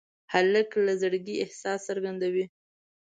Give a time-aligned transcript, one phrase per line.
[0.33, 2.45] هلک له زړګي احساس څرګندوي.